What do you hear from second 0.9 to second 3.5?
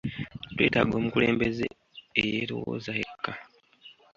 omukulembeze eyerowozaako yekka?